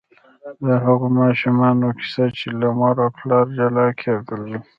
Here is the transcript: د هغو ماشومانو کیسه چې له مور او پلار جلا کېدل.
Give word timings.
د 0.65 0.67
هغو 0.85 1.07
ماشومانو 1.21 1.87
کیسه 1.99 2.25
چې 2.37 2.47
له 2.59 2.67
مور 2.79 2.95
او 3.03 3.09
پلار 3.17 3.45
جلا 3.57 3.87
کېدل. 4.01 4.43